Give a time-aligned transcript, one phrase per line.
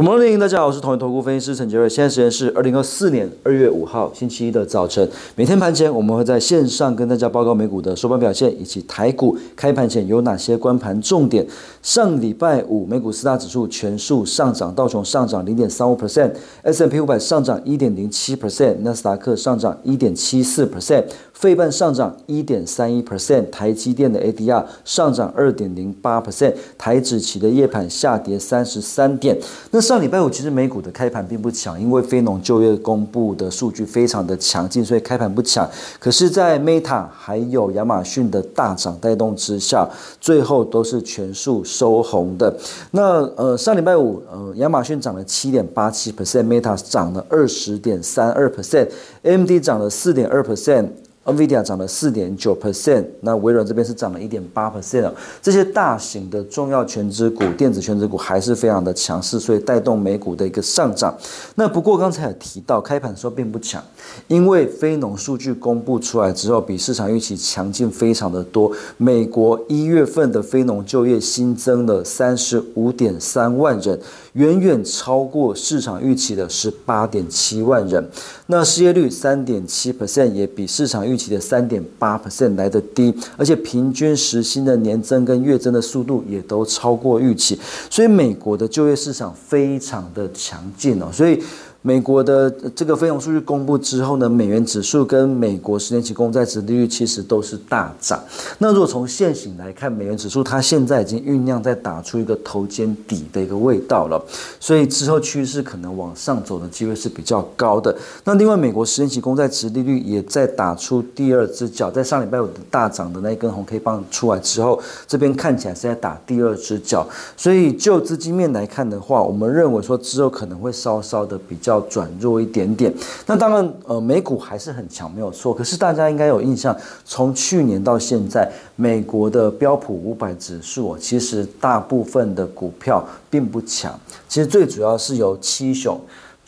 [0.00, 1.86] Good morning，大家好，我是同一投顾分析师陈杰瑞。
[1.86, 5.06] 现在时间是二零二四年二月五号星期一的早晨。
[5.36, 11.46] 每天盘前，我们会在线上跟大家报告美股的收盘表现，以及台股开盘前有哪些关盘重点。
[11.82, 21.04] 上礼拜五，美股四大指数全数上涨，道琼上涨零点三五 percent，S M P 五百上涨一点零七 percent，纳斯达克上涨一点七四 percent，
[21.34, 29.36] 费半上涨一点三一 percent，台积电的 A D R 上涨二点零八 percent，台指期的夜盘下跌三十三点。
[29.72, 35.68] 那上礼拜五其实美股的开盘并不强，因为非农就业公布的数据非常的强劲，所以开盘不强。
[35.98, 39.88] 可是，在 Meta 还有亚马逊的大涨带动之下，
[40.20, 42.56] 最后都是全数收红的。
[42.92, 50.86] 那呃，上礼拜五呃，亚马逊涨了七点八七 percent，Meta 涨了二十点三二 percent，AMD 涨了四点二 percent。
[51.26, 55.12] NVIDIA 涨了四点九 percent，那微软这边是涨了一点八 percent
[55.42, 61.16] 这些大型的重要全值股、电子全值股还是非常的强势，所以带动美股的一个上涨。
[61.56, 63.84] 那不过刚才有提到，开盘的时候并不强，
[64.28, 68.72] 因为非农数据公布出来之后，比市场预期强劲非常的多。
[68.96, 74.00] 美国一月份的非农就业新增了三十五点三万人，
[74.32, 78.08] 远远超过市场预期的十八点七万人。
[78.46, 87.58] 那失业率三点七 percent 也比市场预期的三点八 percent 来的低，而且平均时薪的年增跟月增的速度也都超过预期，
[87.90, 91.42] 所以美国的就业市场非常的强劲哦，所以。
[91.82, 98.22] 美国的这个非农数据公布之后呢，美元指数跟美国十年期公债值利率其实都是大涨。
[98.58, 104.22] 那如果从现行来看，美元指数它现在已经酝酿在打出一个头肩底的一个味道了，
[104.60, 107.96] 所以之后趋势可能往上走的机会是比较高的。
[108.24, 117.08] 那另外，美国十年期公债值利率也在打出第二只脚，在上礼拜五的大涨的那一根红 K 棒出来之后，这边看起来是在打第二只脚。
[117.38, 121.69] 所以就资金面来看的话，我们认为说之后可能会稍稍的比较。
[121.70, 122.92] 要转弱一点点，
[123.26, 125.54] 那当然，呃，美股还是很强，没有错。
[125.54, 133.98] 可是大家应该有印象，从去年到现在，美国的标普五百指数，其实大部分的股票并不强。
[134.28, 135.98] 其实最主要是由七雄。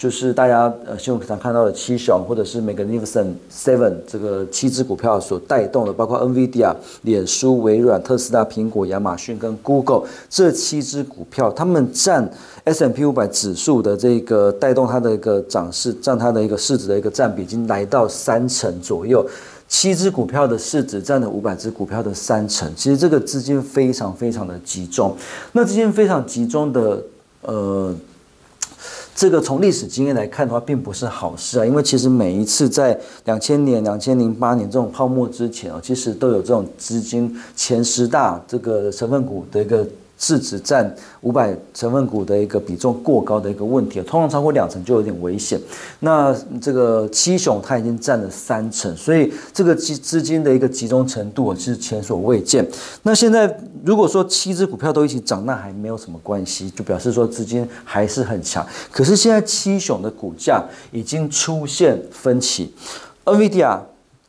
[0.02, 12.28] 就是大家呃新闻常看到的七雄，或者是 Magnificent Seven 这个七只股票所带动的，包括 NVIDIA、脸书、微软、特斯拉、苹果、亚马逊跟 Google 这七只股票，它们占
[12.64, 19.24] S M P 五百指数的这个带动它的一个涨势，占它的一个市值的一个占比，已经来到三成左右。
[19.68, 25.16] 七只股票的市值占了五百只股票的三成，其实这个资金非常非常的集中。
[25.52, 27.00] 那资金非常集中的
[27.42, 27.94] 呃。
[29.14, 39.86] 这个从历史经验来看的话，并不是好事啊，因为其实每一次在两千年、两千零八年这种泡沫之前啊，其实都有这种资金前十大这个成分股的一个。
[40.18, 45.60] 市值占五百成分股的一个比重过高的一个问题，通常超过两成就有点危险。
[46.00, 52.64] 那这个七雄它已经占了三成，所以这个资资金的一个集中程度是前所未见。
[53.02, 58.64] 那现在如果说七只股票都一起涨，那还没有什么关系，就表示说资金还是很强。
[58.90, 62.72] 可是现在七雄的股价已经出现分歧
[63.24, 63.80] ，NVIDIA、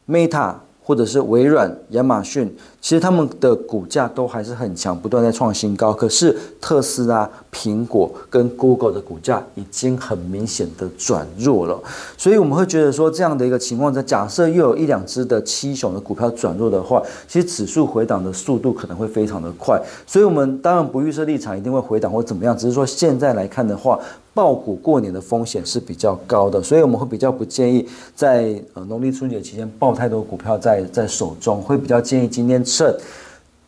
[0.08, 0.56] Meta。
[0.86, 5.94] 或者是微软、亚马逊，其实他们的股价都还是很强，不断在创新高。
[5.94, 11.82] 可是特斯拉、苹果跟 Google 的股价已经很明显的转弱了。
[12.18, 19.82] 所以我们会觉得说，这样的一个情况在假设又有一两只的七雄的股票转弱的话，其实指数回档的速度可能会非常的快。
[20.06, 23.98] 所以我们当然不预设立场一定会回档或怎么样，只是说现在来看的话。
[24.36, 32.98] 爆股过年的风险是比较高的，所以我们会比较不建议在呃农历春节期间爆太多股票在在手中，会比较建议今天趁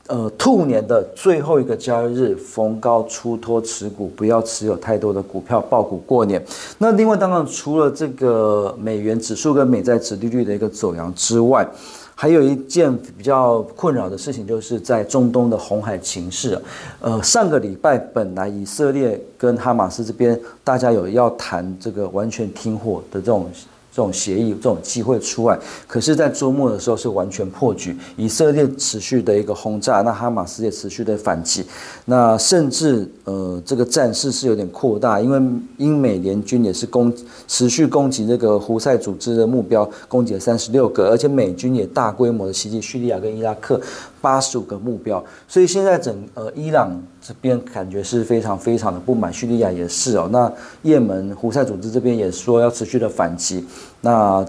[0.07, 6.43] 呃兔年的最后一个交易日逢高出脱持股，不要持有太多的股票爆股过年。
[6.79, 11.67] 那另外当然除了这个美元指数跟美债指利率的一个走阳之外，
[12.15, 16.59] 还有一件比较困扰的事情，就是在中东的红海情势。
[17.01, 23.49] 呃，上个礼拜本来以色列跟哈马斯这边大家有要谈这个完全停火的这种。
[23.95, 25.57] 这种协议、这种机会出来，
[25.87, 27.95] 可是，在周末的时候是完全破局。
[28.17, 31.63] 以色列持续的一个轰炸，那哈马斯也持续的反击，
[32.03, 35.41] 那甚至呃，这个战事是有点扩大，因为
[35.77, 37.13] 英美联军也是攻
[37.47, 43.79] 持续攻击这个胡塞组织的目标，攻击了三十六个，而且美军也大规模的袭击叙利亚跟伊拉克。
[44.25, 50.27] 八十五个目标，所以现在整呃伊朗这边感觉是非常非常的不满，叙利亚也是哦。
[50.31, 50.51] 那
[50.81, 53.63] 也门胡塞组织这边也说要持续的反击。
[54.01, 54.43] 那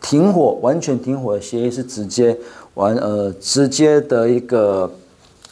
[0.00, 2.38] 停火完全停火的协议是直接
[2.74, 4.88] 完呃直接的一个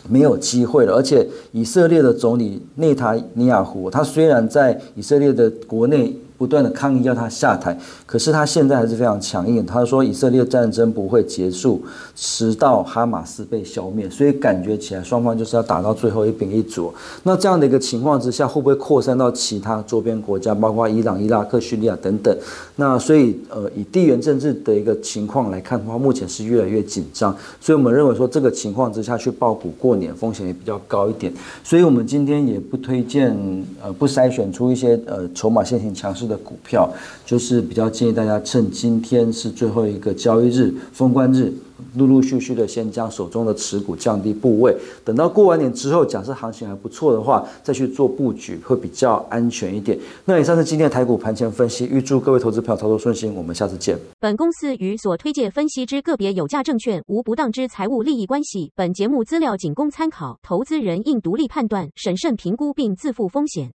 [0.08, 0.94] 没有机会了。
[0.94, 6.16] 而且以色列的总理内塔尼亚胡，他虽然在以色列的国内。
[6.36, 9.64] 不断的抗议要他下台，可是他现在还是非常强硬。
[9.64, 11.82] 他说以色列战争不会结束，
[12.14, 14.10] 直到哈马斯被消灭。
[14.10, 16.92] 所以感觉起来双方就是要打到最后一兵一卒。
[17.22, 22.36] 那这样的一个情况之下，会不会扩散到其他周边国家，包括伊朗、伊拉克、叙利亚等等？
[22.76, 27.34] 那所以呃，以地缘政治的一个情况来看的话，目前是越来越紧张。
[27.60, 31.32] 所以我们认为说这个情况之下去爆股过年风险也比较高一点。
[31.62, 33.34] 所以我们今天也不推荐
[33.82, 36.33] 呃，不筛选出一些呃筹码现行强势的。
[36.34, 36.92] 的股票，
[37.24, 41.52] 就是比较建议大家趁今天是最后一个交易日，封关日。
[41.96, 49.98] 陆陆续续的先将手中的持股降低部位，等到过完年之后，假设行情还不错的话，再去做布局会比较安全一点。
[50.24, 53.98] 那以上是今天的台股盘前分析，预祝各位投资票操作顺心，我们下次见。
[54.20, 63.70] 本公司与所推介分析之个别有价证券无不当之财务利益关系，本节目资料仅供参考，投资人应独立判断、审慎评估并自负风险。